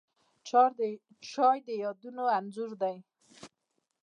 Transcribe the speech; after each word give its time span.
چای 1.31 1.57
د 1.67 1.67
یادونو 1.83 2.23
انځور 2.37 2.71
دی 2.81 2.97